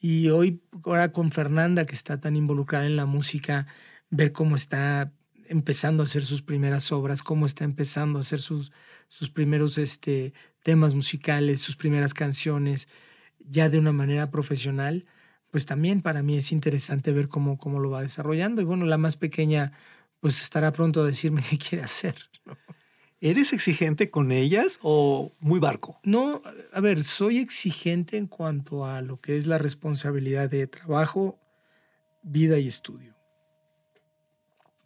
[0.00, 3.66] Y hoy, ahora con Fernanda, que está tan involucrada en la música,
[4.10, 5.12] ver cómo está
[5.48, 8.72] empezando a hacer sus primeras obras, cómo está empezando a hacer sus,
[9.08, 10.32] sus primeros este,
[10.64, 12.88] temas musicales, sus primeras canciones,
[13.38, 15.04] ya de una manera profesional,
[15.52, 18.60] pues también para mí es interesante ver cómo, cómo lo va desarrollando.
[18.60, 19.72] Y bueno, la más pequeña,
[20.18, 22.16] pues estará pronto a decirme qué quiere hacer.
[23.20, 26.00] ¿Eres exigente con ellas o muy barco?
[26.02, 31.38] No, a ver, soy exigente en cuanto a lo que es la responsabilidad de trabajo,
[32.22, 33.14] vida y estudio.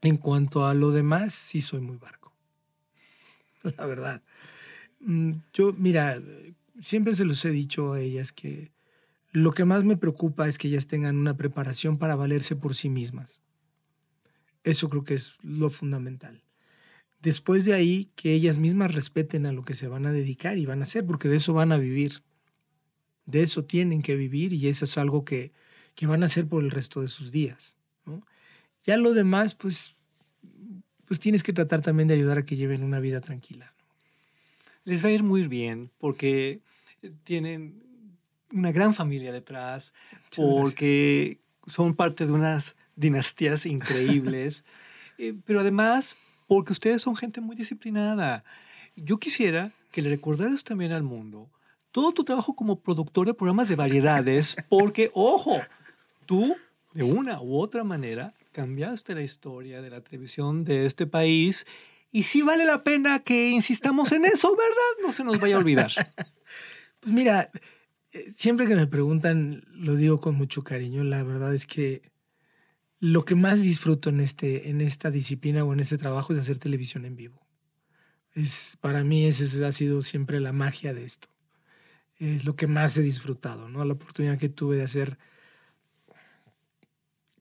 [0.03, 2.33] En cuanto a lo demás, sí soy muy barco.
[3.77, 4.23] La verdad.
[5.01, 6.21] Mm, yo, mira,
[6.81, 8.73] siempre se los he dicho a ellas que
[9.31, 12.89] lo que más me preocupa es que ellas tengan una preparación para valerse por sí
[12.89, 13.41] mismas.
[14.65, 16.43] Eso creo que es lo fundamental.
[17.21, 20.67] Después de ahí, que ellas mismas respeten a lo que se van a dedicar y
[20.67, 22.23] van a hacer, porque de eso van a vivir.
[23.27, 25.53] De eso tienen que vivir y eso es algo que,
[25.95, 27.77] que van a hacer por el resto de sus días.
[28.85, 29.95] Ya lo demás, pues,
[31.05, 33.75] pues tienes que tratar también de ayudar a que lleven una vida tranquila
[34.89, 36.63] les va a ir muy bien porque
[37.23, 37.83] tienen
[38.51, 39.93] una gran familia detrás,
[40.35, 44.65] porque son parte de unas dinastías increíbles,
[45.19, 48.45] eh, pero además porque ustedes son gente muy disciplinada.
[48.97, 51.51] Yo quisiera que le recordaras también al mundo
[51.93, 55.61] todo tu trabajo como productor de programas de variedades, porque, ojo,
[56.25, 56.57] tú,
[56.95, 61.67] de una u otra manera, cambiaste la historia de la televisión de este país
[62.11, 65.03] y sí vale la pena que insistamos en eso, ¿verdad?
[65.03, 65.91] No se nos vaya a olvidar.
[67.01, 67.49] Pues mira,
[68.11, 72.03] eh, siempre que me preguntan, lo digo con mucho cariño, la verdad es que
[72.99, 76.59] lo que más disfruto en, este, en esta disciplina o en este trabajo es hacer
[76.59, 77.47] televisión en vivo.
[78.33, 81.29] Es, para mí esa ha sido siempre la magia de esto.
[82.17, 83.85] Es lo que más he disfrutado, ¿no?
[83.85, 85.19] La oportunidad que tuve de hacer,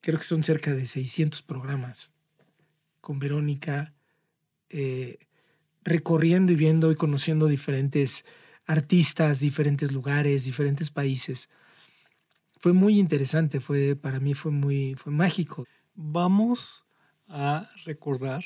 [0.01, 2.13] creo que son cerca de 600 programas
[3.01, 3.95] con Verónica,
[4.69, 5.17] eh,
[5.83, 8.25] recorriendo y viendo y conociendo diferentes
[8.65, 11.49] artistas, diferentes lugares, diferentes países.
[12.59, 15.65] Fue muy interesante, fue, para mí fue muy fue mágico.
[15.95, 16.83] Vamos
[17.27, 18.43] a recordar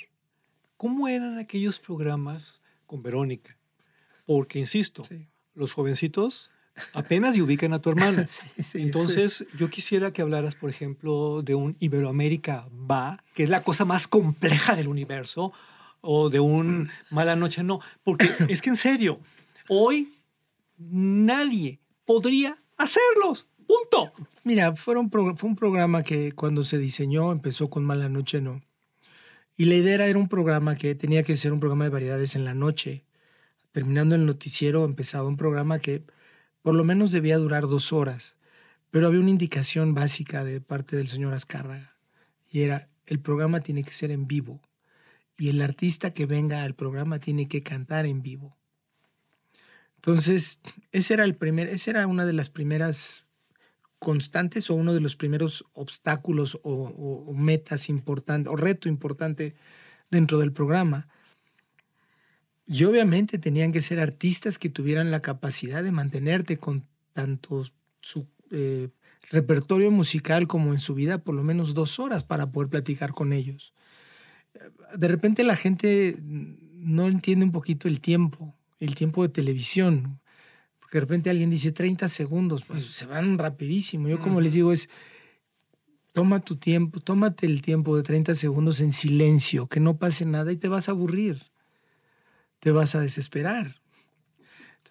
[0.78, 3.58] cómo eran aquellos programas con Verónica.
[4.26, 5.04] Porque, insisto,
[5.56, 6.52] los jovencitos
[6.94, 8.26] Apenas y ubican a tu hermana.
[8.28, 8.82] Sí, sí, sí.
[8.82, 13.86] Entonces, yo quisiera que hablaras, por ejemplo, de un Iberoamérica Va, que es la cosa
[13.86, 15.54] más compleja del universo,
[16.02, 19.20] o de un Mala Noche No, porque es que en serio,
[19.68, 20.14] hoy
[20.78, 23.48] nadie podría hacerlos.
[23.68, 24.12] Punto.
[24.44, 28.62] Mira, fueron fue un programa que cuando se diseñó empezó con Mala Noche No.
[29.56, 32.36] Y la idea era, era un programa que tenía que ser un programa de variedades
[32.36, 33.06] en la noche.
[33.72, 36.04] Terminando el noticiero empezaba un programa que
[36.62, 38.38] por lo menos debía durar dos horas.
[38.90, 41.96] Pero había una indicación básica de parte del señor Azcárraga.
[42.50, 44.60] Y era, el programa tiene que ser en vivo.
[45.42, 48.56] Y el artista que venga al programa tiene que cantar en vivo.
[49.96, 50.60] Entonces,
[50.92, 53.26] ese era el primer, esa era una de las primeras
[53.98, 59.56] constantes o uno de los primeros obstáculos o, metas importantes o reto importante
[60.12, 61.08] dentro del programa.
[62.68, 67.66] Y obviamente tenían que ser artistas que tuvieran la capacidad de mantenerte con tanto
[68.00, 68.90] su eh,
[69.32, 73.34] repertorio musical como en su vida por lo menos dos horas para poder platicar con
[73.34, 73.74] ellos.
[74.96, 80.22] De repente la gente no entiende un poquito el tiempo, el tiempo de televisión
[80.92, 84.10] porque de repente alguien dice 30 segundos, pues se van rapidísimo.
[84.10, 84.90] Yo como les digo es,
[86.12, 90.52] toma tu tiempo, tómate el tiempo de 30 segundos en silencio, que no pase nada
[90.52, 91.44] y te vas a aburrir,
[92.60, 93.81] te vas a desesperar.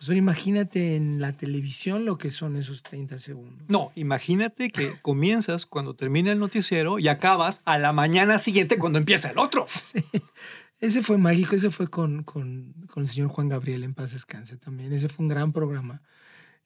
[0.01, 3.67] Entonces imagínate en la televisión lo que son esos 30 segundos.
[3.69, 8.99] No, imagínate que comienzas cuando termina el noticiero y acabas a la mañana siguiente cuando
[8.99, 9.67] empieza el otro.
[10.81, 14.57] Ese fue mágico, ese fue con, con, con el señor Juan Gabriel en paz descanse
[14.57, 14.95] también.
[14.95, 16.01] Ese fue un gran programa.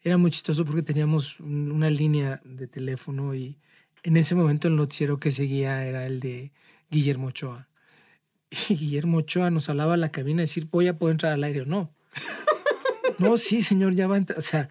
[0.00, 3.58] Era muy chistoso porque teníamos un- una línea de teléfono y
[4.04, 6.52] en ese momento el noticiero que seguía era el de
[6.90, 7.68] Guillermo Ochoa.
[8.68, 11.42] Y Guillermo Ochoa nos hablaba a la cabina y decir, voy a poder entrar al
[11.42, 11.92] aire o no.
[13.18, 14.38] No, sí, señor, ya va a entrar.
[14.38, 14.68] O sea,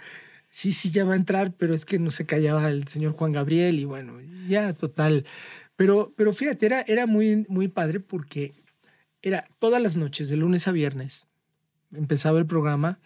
[0.50, 3.32] sí, sí, ya va a entrar, pero es que no se callaba el señor Juan
[3.32, 5.26] Gabriel y bueno, ya total.
[5.76, 8.54] Pero, pero fíjate, era, era muy, muy padre porque
[9.22, 11.28] era todas las noches, de lunes a viernes,
[11.94, 13.00] empezaba el programa,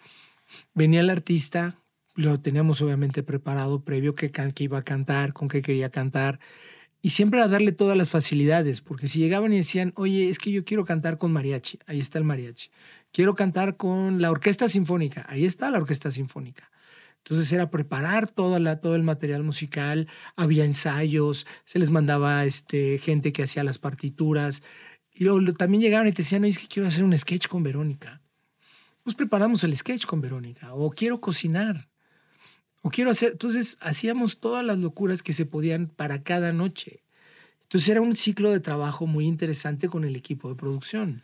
[0.74, 1.80] venía el artista,
[2.16, 6.40] lo teníamos obviamente preparado previo, qué iba a cantar, con qué quería cantar,
[7.02, 10.52] y siempre a darle todas las facilidades, porque si llegaban y decían, oye, es que
[10.52, 12.72] yo quiero cantar con mariachi, ahí está el mariachi,
[13.18, 16.70] quiero cantar con la orquesta sinfónica, ahí está la orquesta sinfónica.
[17.18, 23.00] Entonces era preparar toda la, todo el material musical, había ensayos, se les mandaba este,
[23.00, 24.62] gente que hacía las partituras,
[25.12, 27.64] y luego también llegaban y te decían, oye, es que quiero hacer un sketch con
[27.64, 28.22] Verónica.
[29.02, 30.76] Pues preparamos el sketch con Verónica.
[30.76, 31.90] O quiero cocinar.
[32.84, 33.32] O quiero hacer.
[33.32, 37.04] Entonces hacíamos todas las locuras que se podían para cada noche.
[37.64, 41.24] Entonces era un ciclo de trabajo muy interesante con el equipo de producción.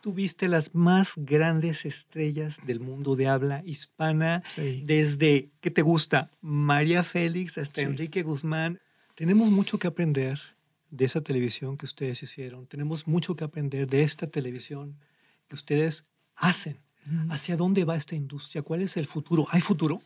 [0.00, 4.82] Tuviste las más grandes estrellas del mundo de habla hispana, Sí.
[4.86, 6.30] desde, ¿qué te gusta?
[6.40, 7.86] María Félix hasta Sí.
[7.86, 8.80] Enrique Guzmán.
[9.16, 10.40] Tenemos mucho que aprender
[10.90, 12.66] de esa televisión que ustedes hicieron.
[12.66, 14.96] Tenemos mucho que aprender de esta televisión
[15.48, 16.04] que ustedes
[16.36, 16.78] hacen.
[17.30, 18.62] ¿Hacia dónde va esta industria?
[18.62, 19.46] ¿Cuál es el futuro?
[19.50, 20.00] ¿Hay futuro?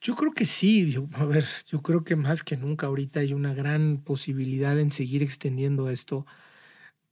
[0.00, 0.90] Yo creo que sí.
[0.90, 4.90] Yo- a ver, yo creo que más que nunca ahorita hay una gran posibilidad en
[4.90, 6.24] seguir extendiendo esto,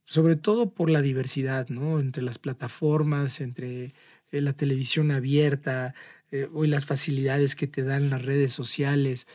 [0.06, 2.00] sobre todo por la diversidad, ¿no?
[2.00, 3.92] Entre las plataformas, entre
[4.30, 5.94] eh, la televisión abierta,
[6.30, 9.26] eh, hoy las facilidades que te dan las redes sociales.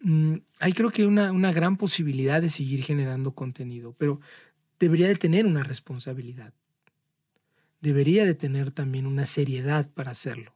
[0.00, 4.20] Mm, hay creo que una, una gran posibilidad de seguir generando contenido, pero
[4.80, 6.52] debería de tener una responsabilidad.
[7.80, 10.54] Debería de tener también una seriedad para hacerlo.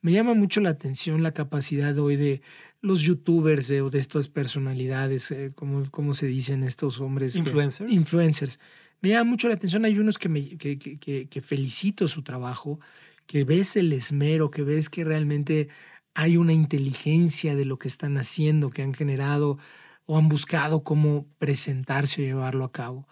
[0.00, 2.40] Me llama mucho la atención la capacidad hoy de
[2.80, 7.32] los youtubers eh, o de estas personalidades, eh, como, como se dicen estos hombres.
[7.32, 7.90] que- ¿Influencers?
[7.92, 8.60] influencers.
[9.00, 9.84] Me llama mucho la atención.
[9.84, 12.80] Hay unos que, me, que, que- que- felicito su trabajo,
[13.26, 15.68] que ves el esmero, que ves que realmente
[16.14, 19.58] hay una inteligencia de lo que están haciendo, que han generado
[20.06, 23.06] o han buscado cómo presentarse o llevarlo a cabo.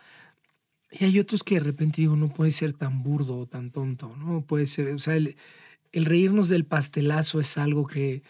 [0.91, 4.17] Y hay otros que de repente digo, no puede ser tan burdo o tan tonto,
[4.17, 4.45] ¿no?
[4.47, 5.37] Puede ser, o sea, el,
[5.93, 8.23] el reírnos del pastelazo es algo que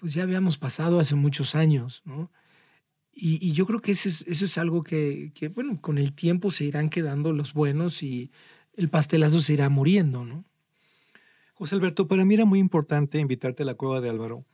[0.00, 2.30] pues ya habíamos pasado hace muchos años, ¿no?
[3.12, 6.12] Y, y yo creo que eso es, eso es algo que, que, bueno, con el
[6.12, 8.32] tiempo se irán quedando los buenos y
[8.76, 10.44] el pastelazo se irá muriendo, ¿no?
[11.54, 14.44] José Alberto, para mí era muy importante invitarte a la cueva de Álvaro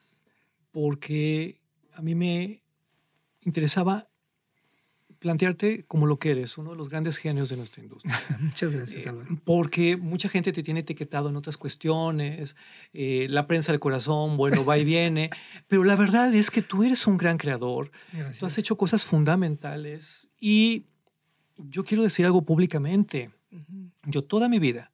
[0.71, 1.61] porque
[1.95, 2.63] a mí me
[3.41, 4.10] interesaba
[5.21, 8.13] plantearte como lo que eres, uno de los grandes genios de nuestra industria.
[8.41, 9.29] Muchas gracias, Eh, Álvaro.
[9.45, 12.57] porque mucha gente te tiene etiquetado en otras cuestiones,
[12.93, 15.31] eh, la prensa del corazón, bueno, va y viene,
[15.69, 18.59] pero la verdad es que tú eres un gran creador, tú has Gracias.
[18.59, 20.87] hecho cosas fundamentales y
[21.59, 23.31] yo quiero decir algo públicamente,
[24.07, 24.91] yo toda mi vida,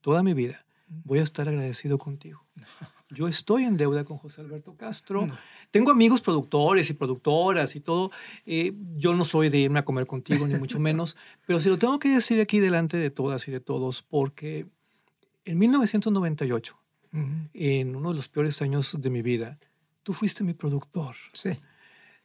[0.00, 0.64] toda mi vida
[1.04, 2.46] voy a estar agradecido contigo.
[3.10, 5.28] Yo estoy en deuda con José Alberto Castro.
[5.70, 8.10] Tengo amigos productores y productoras y todo.
[8.46, 11.78] Eh, yo no soy de irme a comer contigo, ni mucho menos, pero si lo
[11.78, 14.66] tengo que decir aquí delante de todas y de todos, porque
[15.44, 16.78] en 1998,
[17.54, 19.58] en uno de los peores años de mi vida,
[20.02, 21.14] tú fuiste mi productor.
[21.32, 21.50] Sí.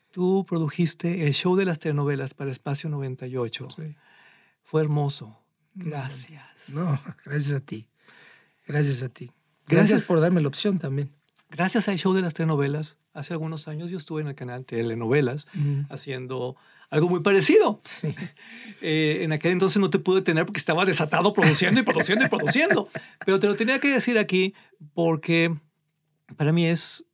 [0.09, 3.67] Tú produjiste el show de las telenovelas para Espacio 98.
[3.69, 3.95] Sí.
[4.63, 5.39] Fue hermoso.
[5.75, 6.43] Gracias.
[6.67, 7.87] No, gracias a ti.
[8.67, 9.31] Gracias a ti.
[9.71, 11.11] Gracias, por darme la opción también.
[11.49, 15.47] Gracias al show de las telenovelas, hace algunos años yo estuve en el canal Telenovelas
[15.89, 16.55] haciendo
[16.89, 17.81] algo muy parecido.
[17.83, 18.15] Sí.
[18.83, 22.29] Eh, en aquel entonces no te pude tener porque estaba desatado produciendo y produciendo y
[22.29, 22.89] produciendo.
[23.23, 24.55] Pero te lo tenía que decir aquí
[24.95, 25.55] porque
[26.35, 27.05] para mí es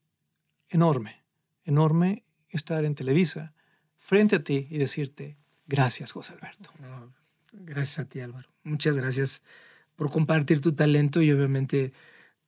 [0.70, 1.26] enorme,
[1.66, 3.54] enorme estar en Televisa
[3.98, 5.36] frente a ti y decirte
[5.66, 6.72] gracias, José Alberto.
[7.52, 8.48] gracias a ti, Álvaro.
[8.64, 9.44] Muchas gracias
[9.98, 11.92] por compartir tu talento y obviamente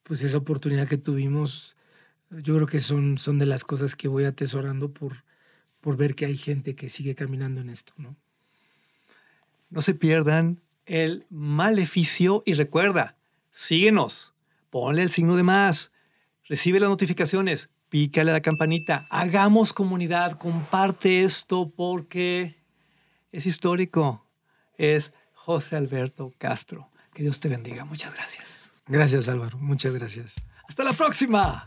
[0.09, 1.77] pues esa oportunidad que tuvimos,
[2.31, 5.23] yo creo que son, son de las cosas que voy atesorando por,
[5.81, 8.15] por ver que hay gente que sigue caminando en esto, ¿no?
[9.69, 13.17] No se pierdan el maleficio y recuerda,
[13.51, 14.33] síguenos,
[14.71, 15.91] ponle el signo de más,
[16.45, 22.55] recibe las notificaciones, pícale la campanita, hagamos comunidad, comparte esto porque
[23.31, 24.25] es histórico.
[24.75, 26.89] Es José Alberto Castro.
[27.13, 27.85] Que Dios te bendiga.
[27.85, 28.58] Muchas gracias.
[28.89, 30.35] Gracias Álvaro, muchas gracias.
[30.67, 31.65] Hasta la próxima.